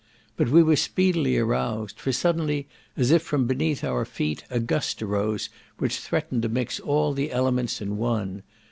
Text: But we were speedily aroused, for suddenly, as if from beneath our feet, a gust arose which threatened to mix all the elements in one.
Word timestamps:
But 0.35 0.49
we 0.49 0.63
were 0.63 0.77
speedily 0.77 1.37
aroused, 1.37 1.99
for 1.99 2.11
suddenly, 2.11 2.67
as 2.97 3.11
if 3.11 3.21
from 3.21 3.45
beneath 3.45 3.83
our 3.83 4.03
feet, 4.03 4.43
a 4.49 4.59
gust 4.59 5.03
arose 5.03 5.49
which 5.77 5.99
threatened 5.99 6.41
to 6.41 6.49
mix 6.49 6.79
all 6.79 7.13
the 7.13 7.31
elements 7.31 7.81
in 7.81 7.97
one. 7.97 8.41